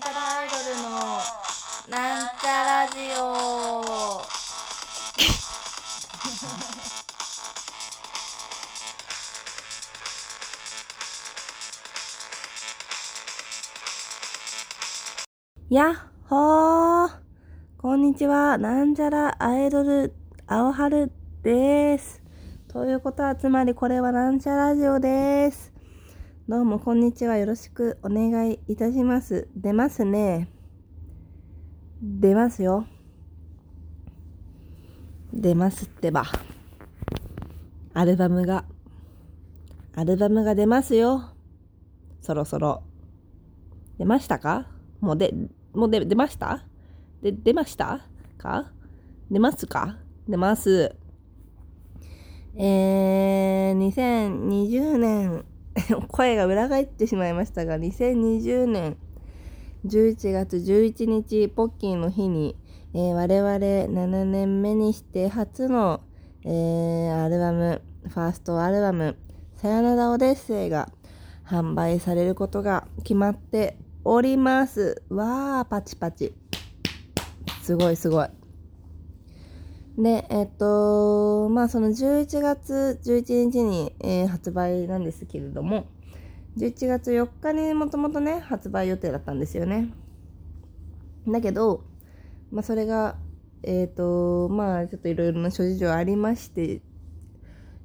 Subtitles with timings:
[0.00, 0.88] なんちゃらアイドルの
[1.90, 3.22] なんちゃラジオ
[15.68, 15.96] やっ
[16.28, 17.10] ほー
[17.76, 20.14] こんにちは、なんちゃらアイドル、
[20.46, 21.12] 青春
[21.42, 22.22] です。
[22.68, 25.70] ということは、つまりこれはなんちゃラジオです。
[26.50, 27.36] どうも、こんにちは。
[27.36, 29.46] よろしくお願いいたします。
[29.54, 30.48] 出ますね。
[32.02, 32.86] 出ますよ。
[35.32, 36.24] 出ますってば。
[37.94, 38.64] アルバムが、
[39.94, 41.22] アルバムが出ますよ。
[42.20, 42.82] そろそろ。
[43.96, 44.66] 出ましたか？
[44.98, 45.32] もうで、
[45.72, 46.64] もうで、出ました？
[47.22, 48.00] で、出ました
[48.38, 48.72] か？
[49.30, 49.98] 出ますか？
[50.28, 50.96] 出ます。
[52.56, 55.44] えー、2020年、
[56.08, 58.96] 声が裏返ってしまいましたが、2020年
[59.86, 62.56] 11月11日、ポッキーの日に、
[62.92, 66.00] えー我々7年目にして初の、
[66.44, 69.16] えーアルバム、ファーストアルバム、
[69.56, 70.90] さよならオデッセイが
[71.46, 75.02] 販売されることが決まっております。
[75.08, 76.34] わー、パチパチ。
[77.62, 78.39] すごいすごい。
[80.00, 85.88] で、えっと、まあその11月11日に、えー発売なんですけれども、
[86.56, 89.92] 11月4日にもともとね、発売予定だったんですよね。
[91.28, 91.84] だけど、
[92.50, 93.16] まあそれが、
[93.62, 96.80] えっ、と、まあちょっといろいろな諸事情ありまして、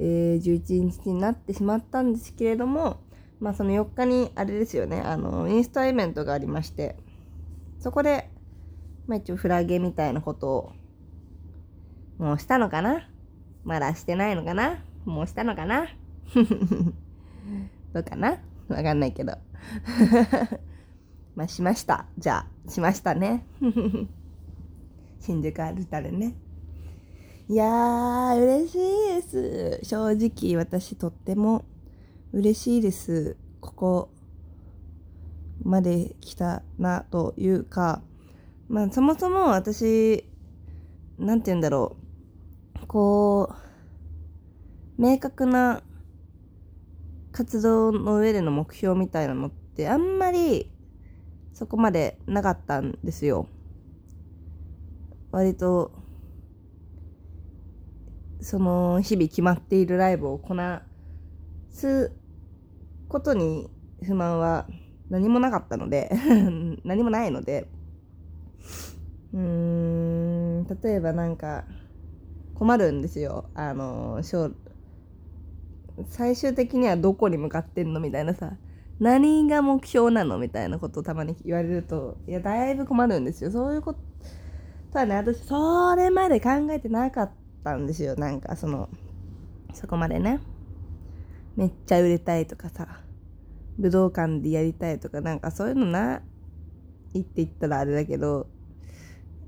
[0.00, 2.98] えー11日になってしまったんですけれども、
[3.38, 6.96] まあその4日にあれですよね、あの、インスタイベントがありまして、
[7.78, 8.28] そこで、
[9.06, 10.72] まあ一応フラゲみたいなことを、
[12.20, 13.08] もうしたのかな？
[13.64, 14.84] まだしてないのかな？
[15.06, 15.86] もうしたのかな？
[17.94, 18.38] どうかな？
[18.68, 19.38] わかんないけど。
[21.34, 22.04] まあしました。
[22.18, 23.46] じゃあ、しましたね。
[25.18, 26.34] 新宿アルタルね。
[27.48, 28.78] いやー、嬉しい
[29.14, 29.84] です。
[29.84, 31.64] 正直、私とっても
[32.34, 33.38] 嬉しいです。
[33.62, 34.10] ここ
[35.62, 38.02] まで来たなというか、
[38.68, 40.28] まあそもそも私、
[41.18, 42.09] なんて言うんだろう。
[42.90, 43.54] こ
[44.98, 45.80] う、明確な
[47.30, 50.72] 活動の上での目標みたいなのってあんまり
[51.52, 53.46] そこまでなかったんですよ。
[55.30, 55.92] 割と、
[58.40, 60.82] その日々決まっているライブをこな
[61.70, 62.10] す
[63.06, 63.70] ことに
[64.02, 64.66] 不満は
[65.10, 66.10] 何もなかったので
[66.82, 67.68] 何もないので
[69.32, 71.64] うーん例えばなんか
[72.60, 73.48] 困るんですよ。
[73.54, 74.20] あの
[76.10, 78.52] 最終的にはどこに向かってんのみたいなさ。
[78.98, 83.50] 何が目標なのみたいなことをたまに言われるといやだいぶ困るんですよ。
[83.50, 83.94] そういうこ
[84.92, 87.30] とはね私それまで考えてなかっ
[87.64, 88.14] たんですよ。
[88.16, 88.90] なんかその
[89.72, 90.38] そこまでね。
[91.56, 93.00] めっちゃ売れたいとかさ。
[93.78, 96.20] 武道館でやりたいとかなんかそういうのな
[97.14, 98.48] いって言ったらあれだけど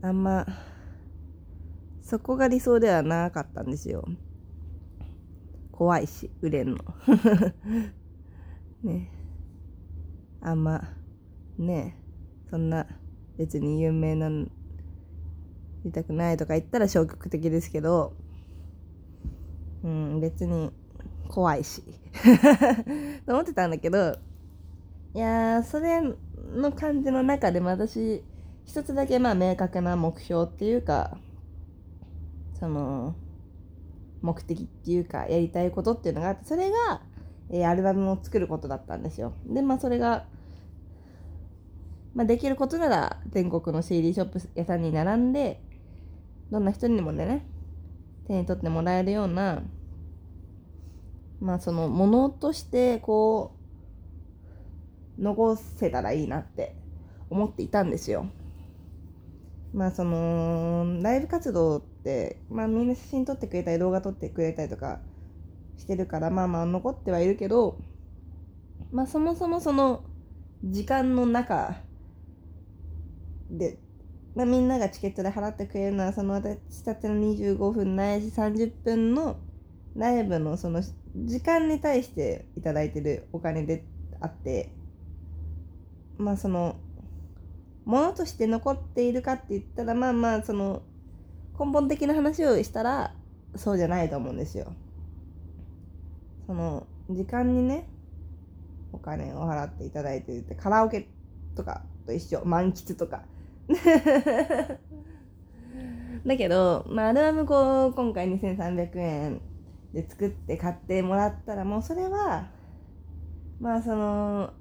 [0.00, 0.46] あんま
[2.04, 4.04] そこが理想ではなかったんですよ。
[5.72, 6.78] 怖いし売れんの。
[8.84, 9.10] ね。
[10.42, 10.94] あんま
[11.58, 11.98] ね。
[12.50, 12.86] そんな
[13.38, 14.46] 別に有名なの
[15.84, 18.12] りたくないとか言ったら消極的ですけど。
[19.82, 20.70] うん別に
[21.28, 21.82] 怖いし。
[23.26, 24.14] と思ってたんだけど。
[25.14, 26.02] いやそれ
[26.54, 28.22] の感じの中でも私
[28.64, 31.18] 一つだけまあ明確な目標っていうか
[32.54, 33.14] その
[34.22, 37.02] 目的っていうかやりたいことっていうのがあってそれが、
[37.50, 39.34] えーアルバムを作ることだったんですよ。
[39.46, 40.24] でまあそれが、
[42.14, 45.60] まあ、できることなら全国の CD ショップ屋さんに並んで
[46.50, 47.46] どんな人にもね
[48.26, 49.62] 手に取ってもらえるような
[51.40, 53.54] まあそのものとしてこ
[55.18, 56.74] う残せたらいいなって
[57.28, 58.26] 思っていたんですよ。
[59.74, 61.93] まあそのライブ活動って
[62.50, 65.00] まあみんな写真撮ってくれたり動画撮ってくれたりとか
[65.78, 67.78] してるからまあまあ残ってはいるけど
[68.92, 70.04] まあそもそもその
[70.62, 71.76] 時間の中
[73.50, 73.78] で、
[74.34, 79.36] まあ、みんながチケットで払ってくれるのはその私たちの25分ないし30分の
[79.96, 80.82] ライブのその
[81.16, 83.84] 時間に対していただいてるお金で
[84.20, 84.70] あって
[86.18, 86.76] まあその
[87.84, 90.82] ものとして残っているかって言ったらまあまあその
[91.58, 93.14] 根本的な話をしたら
[93.56, 94.72] そうじゃないと思うんですよ。
[96.46, 97.88] その時間にね
[98.92, 101.08] お金を払っていただいててカラオケ
[101.54, 103.22] とかと一緒満喫とか
[106.26, 109.40] だけど、まあ、アルバムこう今回2300円
[109.92, 112.48] で作って買ってもらったらもうそれは
[113.60, 114.52] まあその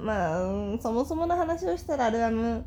[0.00, 0.40] まあ
[0.80, 2.64] そもそもの話をしたらアルバム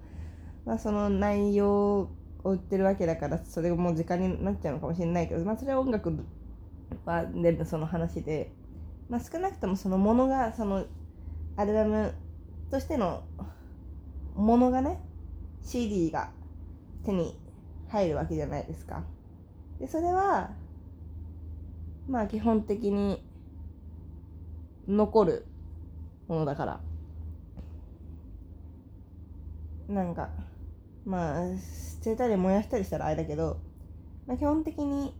[0.65, 2.09] はその内容
[2.43, 6.13] を売ってるわけだからそれがもう時間になっちゃうのかもしれないけど、まあ、それは音楽
[7.05, 8.51] は全部その話で、
[9.09, 10.85] まあ、少なくともそのものがその
[11.57, 12.13] アルバム
[12.71, 13.23] としての
[14.35, 14.99] ものがね
[15.63, 16.31] CD が
[17.05, 17.37] 手に
[17.89, 19.03] 入るわけじゃないですか。
[19.79, 20.51] でそれは
[22.07, 23.23] まあ基本的に
[24.87, 25.45] 残る
[26.27, 26.81] ものだから
[29.87, 30.29] なんか
[31.09, 33.57] まあ捨てたり燃やしたりしたらあれだけど、
[34.27, 35.13] まあ、基本的に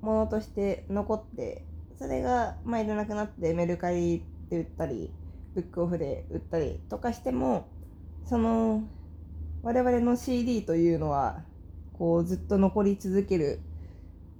[0.00, 1.64] ものとして残って
[1.98, 5.12] それがまあいらなくなってメルカリで売ったり
[5.54, 7.68] ブックオフで売ったりとかしても
[8.24, 8.82] その
[9.62, 11.42] 我々の CD というのは
[11.98, 13.60] こうずっと残り続ける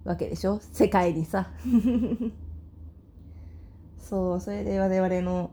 [0.05, 0.59] わけでしょ？
[0.73, 1.51] 世界にさ。
[3.99, 5.51] そうそれで我々の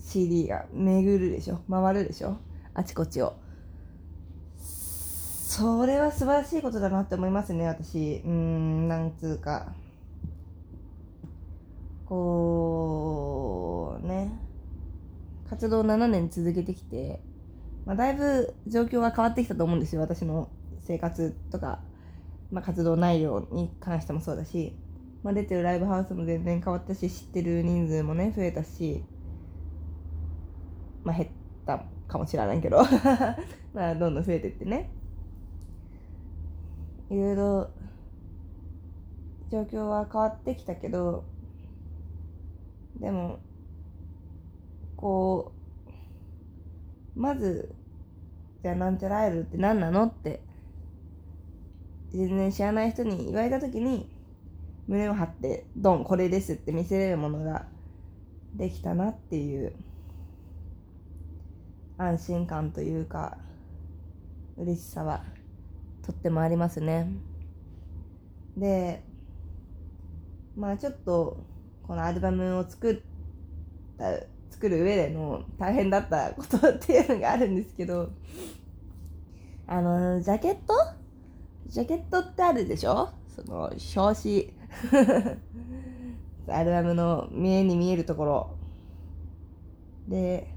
[0.00, 1.60] CD が巡るでしょ？
[1.70, 2.38] 回るでしょ？
[2.78, 3.34] あちこちを。
[4.56, 8.22] それは素晴らしいことだなって思いますね私。
[8.24, 9.74] うんなんつうか。
[12.06, 14.30] こうね。
[15.50, 17.20] 活動7年続けてきて、
[17.84, 20.48] まあ、だいぶ状況が変わってきたと思うんですよ私の
[20.80, 21.80] 生活とか、
[22.52, 24.76] まあ、活動内容に関してもそうだし、
[25.24, 29.02] まあ、出てるライブハウスも全然変わったし知ってる人数もね増えたし。
[31.02, 31.28] まあ減っ
[31.66, 31.97] た。
[32.08, 32.78] かもしれないけど。
[33.72, 34.90] まあどんどん増えてってね。
[37.10, 37.70] いろいろ
[39.50, 41.24] 状況は変わってきたけど
[43.00, 43.38] でも
[44.96, 45.52] こ
[47.16, 47.74] うまず
[48.62, 50.42] じゃあなんちゃらアイドルって何なのって
[52.10, 54.10] 全然知らない人に言われた時に
[54.86, 57.66] 胸を張ってドンこれですって見せれるものが
[58.54, 59.72] できたなっていう。
[61.98, 63.36] 安心感というか
[64.56, 65.22] 嬉しさは
[66.02, 67.08] とってもありますね。
[68.56, 69.02] で
[70.56, 71.44] まあちょっと
[71.86, 72.98] このアルバムを作っ
[73.98, 78.10] た作る上での大変だったことっていうのがあるんですけど
[79.66, 80.74] あのジャケット？
[81.66, 83.10] ジャケットってあるでしょ？
[83.28, 84.54] その表紙。
[86.50, 88.50] アルバムの見えに見えるところ。
[90.08, 90.54] で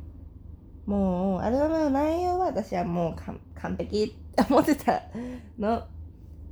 [0.85, 3.15] もうアルバムの内容は私はもう
[3.55, 4.03] 完璧。
[4.03, 5.01] っ て思ってた
[5.59, 5.83] の。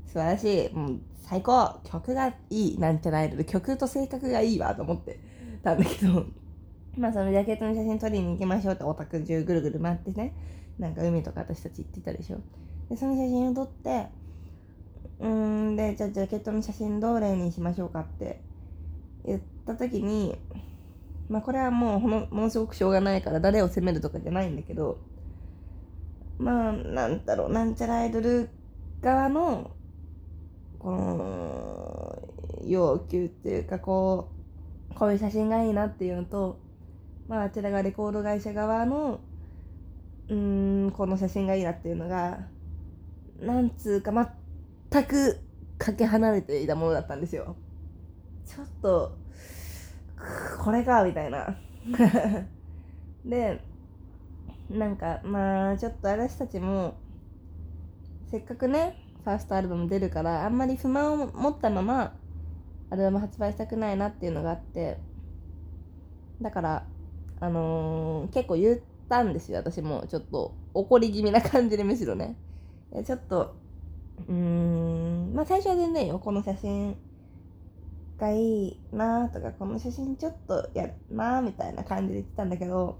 [0.06, 0.74] 素晴らしい。
[0.74, 1.80] もう最高。
[1.84, 5.20] 曲がいいなんてないの曲と性格がいいわと思って。
[5.64, 6.26] たんだけど。
[6.98, 10.34] まあそのジャケットの写真撮りに行きましょうってオタク中ぐるぐる回ってね。
[10.78, 12.38] なんか海とか私たち行ってたでしょ。
[12.90, 14.08] でその写真を撮って。
[15.20, 18.40] うんでじゃあジャケットの写真どれにしましょうかって
[19.26, 20.38] 言った時に
[21.30, 24.98] まあこれはもうものすごくしょうがないから誰を責めるとかじゃないんだけど
[26.40, 28.50] まあなんだろうなんちゃらアイドル
[29.02, 29.72] 側の
[30.80, 32.22] この
[32.66, 34.30] 要求っていうかこ
[34.92, 36.60] うこういう写真がいいなっていうのと
[37.28, 39.19] まああちらがレコード会社側の
[40.30, 42.40] うんこの写真がいいなっていうのが
[43.40, 44.12] なんつうか
[44.92, 45.40] 全く
[45.78, 47.56] かけ離れていたものだったんですよ。
[48.45, 49.19] ちょっと
[50.64, 51.57] これかみたいな。
[53.26, 53.61] で
[54.69, 56.95] なんかまあちょっと私たちも
[58.30, 62.16] せっかくねファーストアルバム出るからあんまり不満を持ったまま
[62.90, 64.99] アルバム発売したくないなっていうのがあって
[66.42, 66.85] だから
[67.42, 70.06] あのー、結構言ったんですよ私も。
[70.09, 72.35] ちょっと怒り気味な感じでむしろね。
[73.06, 73.56] ちょっと
[74.28, 76.97] うーんまあ最初は全然よこの写真
[78.19, 82.99] がいいなとかこの写真ちょっとやるなみたいな感じで言ってたんだけど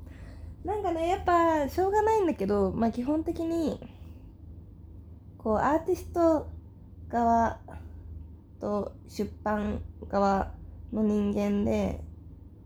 [0.63, 3.79] なんかねやっぱしょうがないんだけどまあ基本的に
[5.38, 6.49] こうアーティスト
[7.09, 7.59] 側
[8.59, 10.51] と出版側
[10.91, 12.01] の人間で、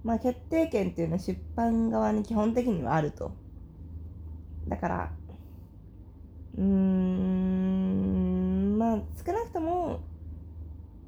[0.03, 3.31] まあ、決定権っていうのは出版側に基本的にはあると。
[4.67, 5.12] だから、
[6.57, 10.00] うーん、まあ、少なくとも、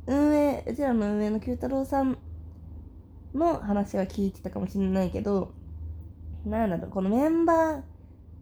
[0.08, 2.18] 運営、うちらの運営の九太郎さん
[3.36, 5.54] の話は聞いてたかもしれないけど、
[6.46, 7.84] なんだろう、このメンバー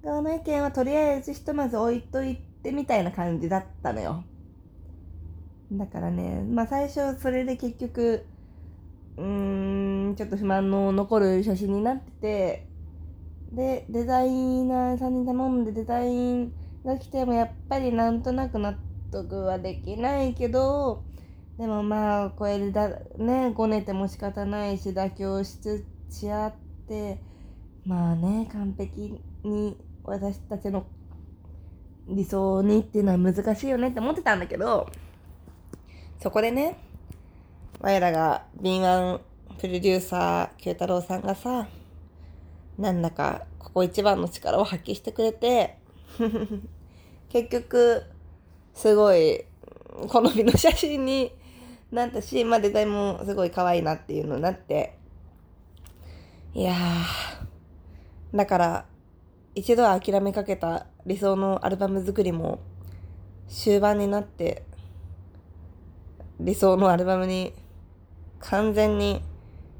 [0.05, 4.25] 側の意見はとりあえずひとまず置いといて、ってみたいな感じだったのよ。
[5.72, 8.25] だからね、まあ最初それで結局、
[9.17, 12.70] うーん、ちょっと不満の残る写真になってて、
[13.51, 14.29] でデザイ
[14.65, 16.53] ナーさんに頼んでデザイン
[16.86, 18.79] が来てもやっぱりなんとなく納
[19.12, 21.05] 得はできないけど
[21.57, 26.53] でもまあこれだねごねても仕方ないし妥協しつし合っ
[26.88, 27.19] て
[27.86, 30.86] まあね完璧に私たちの
[32.07, 34.89] 理想にっていうのは難しいよねって思ってたんだけど
[36.22, 36.77] そこでね
[37.79, 39.19] 我らが敏腕
[39.60, 41.67] プロデューサー九太郎さんがさ
[42.77, 45.77] なんだかここ一番の力を発揮してくれて
[47.29, 48.03] 結局
[48.74, 49.45] すごい
[50.10, 51.31] 好みの写真に
[51.93, 54.97] なったし、まあデザインもすごい可愛いなっていうのになって、
[56.53, 58.85] いやー、だから
[59.55, 62.59] 一度は諦めかけた理想のアルバム作りも
[63.47, 64.63] 終盤になって
[66.39, 67.53] 理想のアルバムに
[68.39, 69.21] 完全に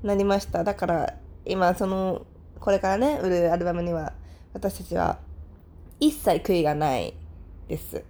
[0.04, 0.64] なりました。
[0.64, 1.16] だから
[1.46, 2.26] 今その
[2.60, 4.14] これからね売るアルバムには
[4.54, 5.20] 私たちは
[6.00, 7.16] 一切悔いがない
[7.68, 8.04] です。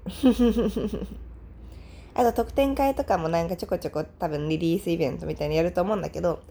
[2.15, 6.41] あと特典会とかもなんかちょこちょこ多分リリースイベントみたいにやると思うんだけど、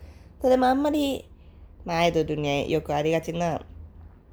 [0.41, 1.29] それもあんまり、
[1.85, 3.61] まあアイドルによくありがちな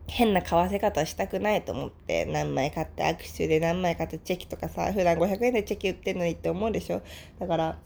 [0.08, 7.02] 変な買わせ方したくないと思って何枚買って握手で何枚買ってチェキとかさ、普段500円でチェキ売ってんのにって思うでしょ。
[7.40, 7.78] だから、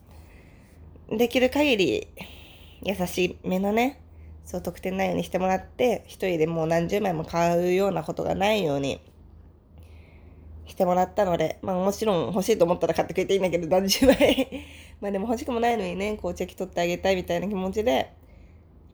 [1.09, 2.07] できる限り
[2.81, 4.01] 優しめなね、
[4.45, 9.01] そう特典ないようにしてもらって、一人でもう何十枚も買うようなことがないように
[10.65, 14.65] してもらったので、まあもちろん欲しいと思ったら買ってくれていいんだけど、何十枚
[15.01, 18.13] まあでも欲しくもないのにね、こうチェキ取ってあげたいみたいな気持ちで、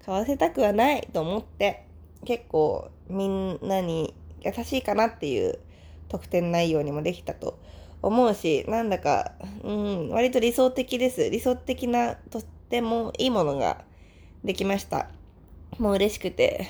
[0.06, 1.86] 買わせたくはないと思って、
[2.26, 5.60] 結構みんなに優しいかなっていう
[6.08, 7.60] 特典内容にもできたと
[8.02, 9.34] 思うし、なんだか、
[9.64, 11.30] うん、割と理想的です。
[11.30, 13.84] 理想的な、とってもいいものが
[14.44, 15.10] できました。
[15.78, 16.68] もう嬉しくて、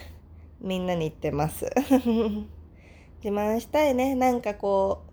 [0.60, 1.70] みんなに言ってます。
[3.24, 4.16] 自慢したいね。
[4.16, 5.06] なんかこ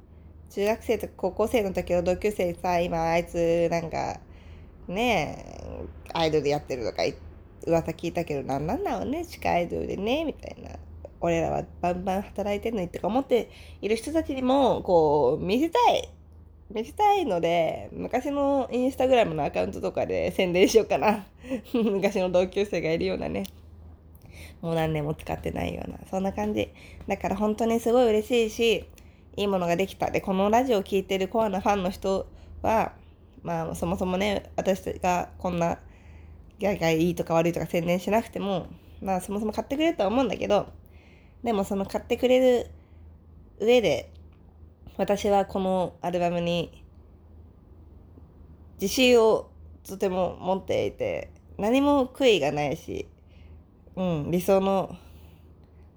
[0.48, 4.20] う、中学生とか高校生の時の同級生さ、今あいつなんか、
[4.86, 7.02] ねえ、アイドルやってるとか
[7.66, 10.70] 噂聞いたけど、なんなんだろうね、地下アイドルでね、みたいな。
[11.20, 16.08] 俺らはバンバン働いてんのにとか思っている人たちにも、こう、見せたい。
[16.70, 21.26] 見せたいので、昔のインスタグラムのアカウントとかで宣伝しようかな。
[21.75, 23.44] 昔の同級生がいるようなね。
[24.66, 26.73] もう何年も使ってないような、そんな感じ。
[27.06, 28.90] だから本当にすごい嬉しいし、
[29.37, 30.11] いいものができた。
[30.11, 32.26] で、このラジオを聴いてるコアなファンの人
[32.62, 32.92] は、
[33.44, 35.78] まあ、そもそもね、私がこんな、
[36.58, 38.66] ギャーギャいいとか悪いとか宣伝しなくても、
[39.00, 40.66] まあ、そもそも買ってくれるとは思うんだけど、
[41.44, 42.70] でもその買ってくれる
[43.61, 44.11] 上で、
[44.96, 46.82] 私はこのアルバムに
[48.80, 49.49] 自信を
[49.87, 53.06] とても持っていて、何も悔いがないし、
[53.96, 54.96] うん、理想の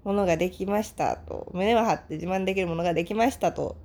[0.04, 3.76] ものができましたと、胸を張って自慢できるものができましたと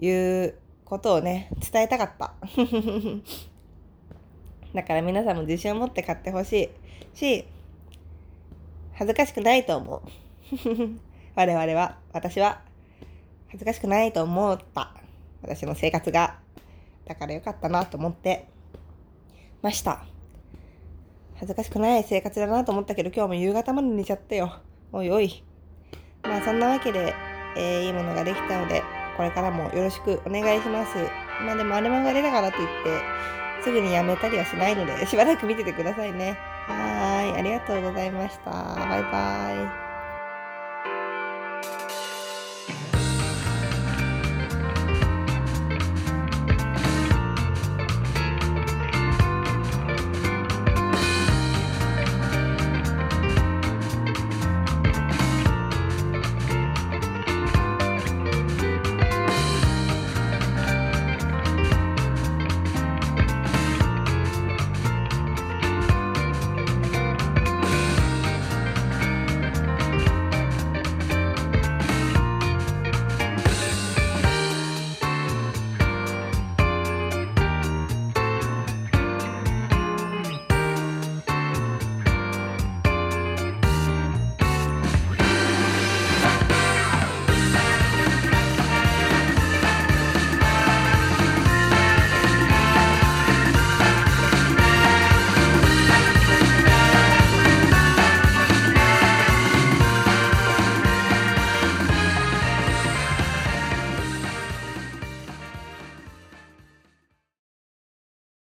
[0.00, 2.34] いうことをね、伝えたかった。
[4.74, 6.70] だから皆さんも自信を持って買ってほし
[7.14, 7.44] いし、
[8.94, 10.02] 恥ずかしくないと思う。
[11.36, 12.62] 我々は、私は、
[13.48, 14.94] 恥ずかしくないと思った。
[15.42, 16.38] 私の生活が。
[17.04, 18.48] だからよかったなと思って
[19.60, 20.11] ました。
[21.42, 24.60] 恥ずかしくない生活だなと思ったけど、今日も夕方まで寝ちゃったよ。
[24.92, 25.42] おいおい。
[26.22, 27.12] まあそんなわけで、
[27.56, 28.84] えー、いいものができたので、
[29.16, 30.96] これからもよろしくお願いします。
[31.44, 36.38] まあでもアルバムが出たからといって、すぐにやめたりはしないので、しばらく見ててくださいね。
[36.68, 37.38] はーい。
[37.38, 38.52] ありがとうございました。
[38.52, 39.91] バイバイ。